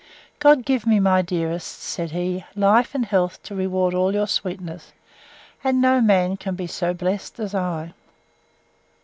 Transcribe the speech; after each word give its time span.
God 0.39 0.65
give 0.65 0.87
me, 0.87 0.99
my 0.99 1.21
dearest, 1.21 1.79
said 1.79 2.09
he, 2.09 2.43
life 2.55 2.95
and 2.95 3.05
health 3.05 3.39
to 3.43 3.53
reward 3.53 3.93
all 3.93 4.15
your 4.15 4.25
sweetness! 4.25 4.93
and 5.63 5.79
no 5.79 6.01
man 6.01 6.37
can 6.37 6.55
be 6.55 6.65
so 6.65 6.91
blest 6.91 7.39
as 7.39 7.53
I. 7.53 7.93